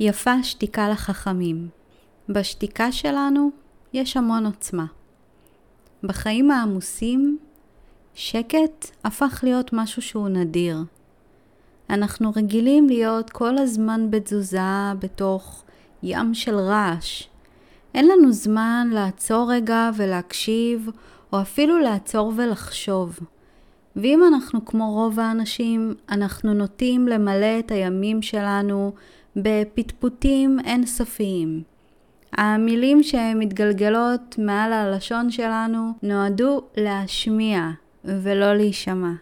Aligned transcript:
יפה 0.00 0.42
שתיקה 0.42 0.88
לחכמים. 0.88 1.68
בשתיקה 2.28 2.92
שלנו 2.92 3.50
יש 3.92 4.16
המון 4.16 4.46
עוצמה. 4.46 4.86
בחיים 6.02 6.50
העמוסים, 6.50 7.38
שקט 8.14 8.90
הפך 9.04 9.40
להיות 9.42 9.70
משהו 9.72 10.02
שהוא 10.02 10.28
נדיר. 10.28 10.78
אנחנו 11.90 12.32
רגילים 12.36 12.88
להיות 12.88 13.30
כל 13.30 13.58
הזמן 13.58 14.10
בתזוזה 14.10 14.92
בתוך 14.98 15.64
ים 16.02 16.34
של 16.34 16.54
רעש. 16.54 17.22
אין 17.94 18.08
לנו 18.08 18.32
זמן 18.32 18.88
לעצור 18.92 19.52
רגע 19.52 19.90
ולהקשיב, 19.96 20.88
או 21.32 21.40
אפילו 21.40 21.78
לעצור 21.78 22.32
ולחשוב. 22.36 23.18
ואם 23.96 24.24
אנחנו 24.24 24.64
כמו 24.64 24.92
רוב 24.92 25.20
האנשים, 25.20 25.94
אנחנו 26.08 26.54
נוטים 26.54 27.08
למלא 27.08 27.58
את 27.58 27.70
הימים 27.70 28.22
שלנו 28.22 28.92
בפטפוטים 29.36 30.58
אינסופיים. 30.64 31.62
המילים 32.32 33.02
שמתגלגלות 33.02 34.38
מעל 34.38 34.72
הלשון 34.72 35.30
שלנו 35.30 35.90
נועדו 36.02 36.62
להשמיע 36.76 37.70
ולא 38.04 38.54
להישמע. 38.54 39.12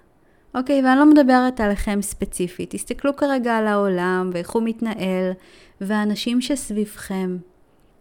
אוקיי, 0.55 0.83
ואני 0.85 0.99
לא 0.99 1.07
מדברת 1.07 1.61
עליכם 1.61 2.03
ספציפית. 2.03 2.71
תסתכלו 2.71 3.17
כרגע 3.17 3.59
על 3.59 3.67
העולם 3.67 4.31
ואיך 4.33 4.51
הוא 4.51 4.63
מתנהל 4.63 5.33
והאנשים 5.81 6.41
שסביבכם. 6.41 7.37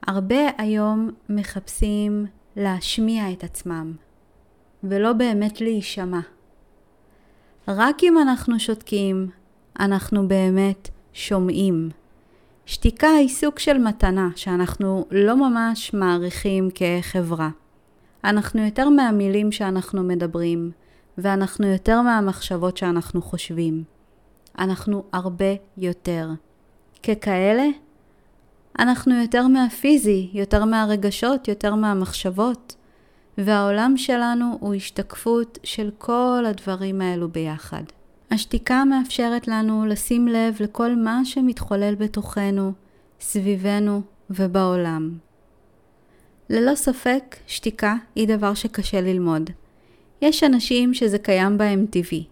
הרבה 0.07 0.49
היום 0.57 1.09
מחפשים 1.29 2.25
להשמיע 2.55 3.31
את 3.31 3.43
עצמם, 3.43 3.93
ולא 4.83 5.13
באמת 5.13 5.61
להישמע. 5.61 6.19
רק 7.67 8.03
אם 8.03 8.17
אנחנו 8.17 8.59
שותקים, 8.59 9.29
אנחנו 9.79 10.27
באמת 10.27 10.89
שומעים. 11.13 11.89
שתיקה 12.65 13.07
היא 13.07 13.29
סוג 13.29 13.59
של 13.59 13.77
מתנה 13.77 14.29
שאנחנו 14.35 15.05
לא 15.11 15.37
ממש 15.37 15.93
מעריכים 15.93 16.69
כחברה. 16.75 17.49
אנחנו 18.23 18.65
יותר 18.65 18.89
מהמילים 18.89 19.51
שאנחנו 19.51 20.03
מדברים, 20.03 20.71
ואנחנו 21.17 21.67
יותר 21.67 22.01
מהמחשבות 22.01 22.77
שאנחנו 22.77 23.21
חושבים. 23.21 23.83
אנחנו 24.59 25.03
הרבה 25.13 25.53
יותר. 25.77 26.29
ככאלה, 27.03 27.65
אנחנו 28.79 29.21
יותר 29.21 29.47
מהפיזי, 29.47 30.29
יותר 30.33 30.65
מהרגשות, 30.65 31.47
יותר 31.47 31.75
מהמחשבות, 31.75 32.75
והעולם 33.37 33.97
שלנו 33.97 34.57
הוא 34.59 34.73
השתקפות 34.73 35.59
של 35.63 35.91
כל 35.97 36.43
הדברים 36.47 37.01
האלו 37.01 37.29
ביחד. 37.29 37.83
השתיקה 38.33 38.83
מאפשרת 38.85 39.47
לנו 39.47 39.85
לשים 39.85 40.27
לב 40.27 40.55
לכל 40.59 40.95
מה 40.95 41.21
שמתחולל 41.25 41.95
בתוכנו, 41.95 42.73
סביבנו 43.21 44.01
ובעולם. 44.29 45.17
ללא 46.49 46.75
ספק, 46.75 47.35
שתיקה 47.47 47.95
היא 48.15 48.27
דבר 48.27 48.53
שקשה 48.53 49.01
ללמוד. 49.01 49.49
יש 50.21 50.43
אנשים 50.43 50.93
שזה 50.93 51.17
קיים 51.17 51.57
בהם 51.57 51.85
טבעי, 51.89 52.25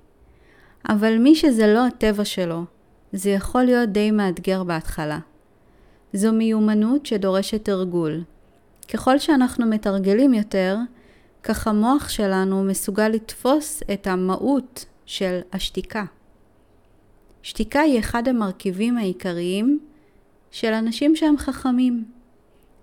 אבל 0.90 1.18
מי 1.18 1.36
שזה 1.36 1.74
לא 1.74 1.88
הטבע 1.88 2.26
שלו, 2.26 2.64
זה 3.14 3.30
יכול 3.30 3.64
להיות 3.64 3.90
די 3.90 4.12
מאתגר 4.12 4.64
בהתחלה. 4.64 5.20
זו 6.14 6.34
מיומנות 6.34 7.06
שדורשת 7.06 7.66
תרגול. 7.66 8.24
ככל 8.94 9.20
שאנחנו 9.20 9.66
מתרגלים 9.66 10.34
יותר, 10.34 10.78
כך 11.44 11.68
המוח 11.68 12.10
שלנו 12.10 12.64
מסוגל 12.64 13.08
לתפוס 13.08 13.84
את 13.94 14.08
המהות 14.08 14.86
של 15.10 15.40
השתיקה. 15.54 16.04
שתיקה 17.44 17.80
היא 17.80 18.00
אחד 18.00 18.28
המרכיבים 18.28 18.98
העיקריים 18.98 19.80
של 20.52 20.74
אנשים 20.74 21.16
שהם 21.16 21.38
חכמים. 21.38 22.06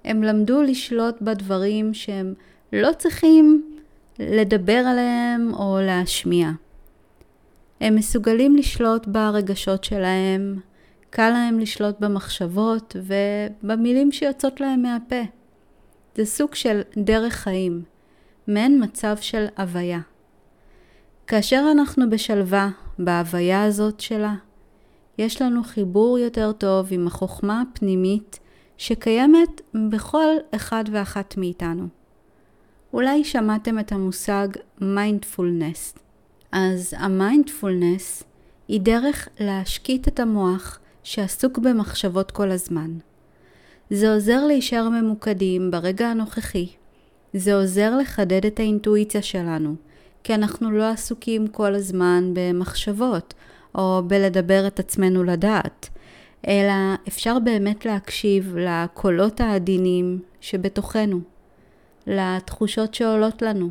הם 0.04 0.22
למדו 0.22 0.62
לשלוט 0.62 1.14
בדברים 1.20 1.94
שהם 1.94 2.34
לא 2.72 2.92
צריכים 2.98 3.76
לדבר 4.18 4.82
עליהם 4.86 5.54
או 5.54 5.78
להשמיע. 5.82 6.50
הם 7.80 7.94
מסוגלים 7.96 8.56
לשלוט 8.56 9.06
ברגשות 9.06 9.84
שלהם, 9.84 10.60
קל 11.10 11.28
להם 11.28 11.58
לשלוט 11.58 12.00
במחשבות 12.00 12.96
ובמילים 13.02 14.12
שיוצאות 14.12 14.60
להם 14.60 14.82
מהפה. 14.82 15.22
זה 16.16 16.24
סוג 16.24 16.54
של 16.54 16.80
דרך 16.96 17.34
חיים, 17.34 17.82
מעין 18.46 18.84
מצב 18.84 19.16
של 19.20 19.46
הוויה. 19.58 20.00
כאשר 21.26 21.64
אנחנו 21.72 22.10
בשלווה 22.10 22.70
בהוויה 22.98 23.64
הזאת 23.64 24.00
שלה, 24.00 24.34
יש 25.18 25.42
לנו 25.42 25.64
חיבור 25.64 26.18
יותר 26.18 26.52
טוב 26.52 26.88
עם 26.90 27.06
החוכמה 27.06 27.62
הפנימית 27.62 28.38
שקיימת 28.76 29.60
בכל 29.90 30.26
אחד 30.54 30.84
ואחת 30.92 31.36
מאיתנו. 31.36 31.88
אולי 32.92 33.24
שמעתם 33.24 33.78
את 33.78 33.92
המושג 33.92 34.48
מיינדפולנס. 34.80 35.94
אז 36.52 36.94
המיינדפולנס 36.98 38.22
היא 38.68 38.80
דרך 38.80 39.28
להשקיט 39.40 40.08
את 40.08 40.20
המוח 40.20 40.78
שעסוק 41.02 41.58
במחשבות 41.58 42.30
כל 42.30 42.50
הזמן. 42.50 42.90
זה 43.90 44.14
עוזר 44.14 44.46
להישאר 44.46 44.88
ממוקדים 44.88 45.70
ברגע 45.70 46.08
הנוכחי. 46.08 46.68
זה 47.32 47.54
עוזר 47.54 47.96
לחדד 47.96 48.46
את 48.46 48.60
האינטואיציה 48.60 49.22
שלנו, 49.22 49.74
כי 50.26 50.34
אנחנו 50.34 50.70
לא 50.70 50.84
עסוקים 50.84 51.46
כל 51.46 51.74
הזמן 51.74 52.30
במחשבות 52.32 53.34
או 53.74 54.02
בלדבר 54.06 54.66
את 54.66 54.80
עצמנו 54.80 55.24
לדעת, 55.24 55.88
אלא 56.46 56.72
אפשר 57.08 57.38
באמת 57.38 57.84
להקשיב 57.84 58.56
לקולות 58.56 59.40
העדינים 59.40 60.20
שבתוכנו, 60.40 61.20
לתחושות 62.06 62.94
שעולות 62.94 63.42
לנו, 63.42 63.70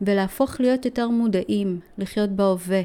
ולהפוך 0.00 0.60
להיות 0.60 0.84
יותר 0.84 1.08
מודעים, 1.08 1.80
לחיות 1.98 2.30
בהווה, 2.30 2.82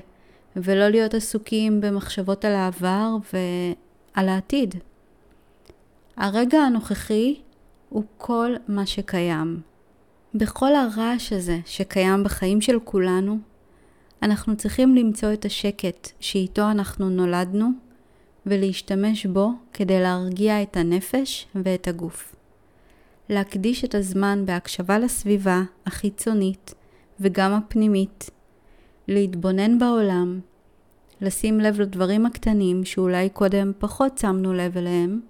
ולא 0.56 0.90
להיות 0.90 1.14
עסוקים 1.14 1.82
במחשבות 1.82 2.46
על 2.46 2.54
העבר 2.56 3.16
ועל 3.34 4.30
העתיד. 4.30 4.76
הרגע 6.18 6.60
הנוכחי 6.60 7.36
הוא 7.90 8.04
כל 8.18 8.56
מה 8.68 8.86
שקיים. 8.86 9.69
בכל 10.34 10.76
הרעש 10.76 11.34
הזה 11.34 11.60
שקיים 11.66 12.24
בחיים 12.24 12.62
של 12.62 12.80
כולנו, 12.84 13.38
אנחנו 14.24 14.58
צריכים 14.58 14.96
למצוא 14.96 15.34
את 15.34 15.46
השקט 15.46 16.10
שאיתו 16.20 16.72
אנחנו 16.72 17.10
נולדנו 17.10 17.70
ולהשתמש 18.46 19.26
בו 19.26 19.52
כדי 19.74 20.02
להרגיע 20.02 20.62
את 20.64 20.78
הנפש 20.78 21.48
ואת 21.56 21.88
הגוף. 21.88 22.36
להקדיש 23.30 23.86
את 23.86 23.96
הזמן 23.96 24.46
בהקשבה 24.46 25.00
לסביבה 25.00 25.62
החיצונית 25.86 26.74
וגם 27.20 27.54
הפנימית, 27.54 28.30
להתבונן 29.08 29.80
בעולם, 29.80 30.40
לשים 31.22 31.60
לב 31.60 31.82
לדברים 31.82 32.26
הקטנים 32.26 32.86
שאולי 32.86 33.30
קודם 33.30 33.72
פחות 33.80 34.18
שמנו 34.18 34.54
לב 34.54 34.78
אליהם, 34.78 35.22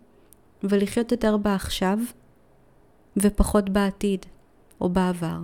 ולחיות 0.64 1.12
יותר 1.12 1.38
בעכשיו 1.38 2.00
ופחות 3.18 3.70
בעתיד 3.70 4.26
או 4.82 4.90
בעבר. 4.90 5.38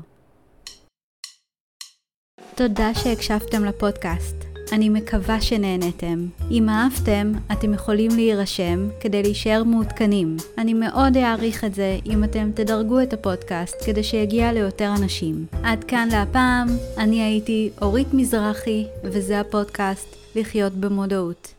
תודה 2.55 2.93
שהקשבתם 2.93 3.65
לפודקאסט. 3.65 4.35
אני 4.71 4.89
מקווה 4.89 5.41
שנהנתם. 5.41 6.27
אם 6.51 6.69
אהבתם, 6.69 7.31
אתם 7.51 7.73
יכולים 7.73 8.11
להירשם 8.15 8.89
כדי 9.01 9.23
להישאר 9.23 9.63
מעודכנים. 9.63 10.37
אני 10.57 10.73
מאוד 10.73 11.17
אעריך 11.17 11.63
את 11.63 11.75
זה 11.75 11.97
אם 12.05 12.23
אתם 12.23 12.51
תדרגו 12.55 13.01
את 13.01 13.13
הפודקאסט 13.13 13.75
כדי 13.85 14.03
שיגיע 14.03 14.53
ליותר 14.53 14.93
אנשים. 15.01 15.45
עד 15.63 15.83
כאן 15.83 16.07
להפעם, 16.11 16.67
אני 16.97 17.21
הייתי 17.21 17.69
אורית 17.81 18.07
מזרחי, 18.13 18.85
וזה 19.03 19.39
הפודקאסט 19.39 20.15
לחיות 20.35 20.73
במודעות. 20.73 21.54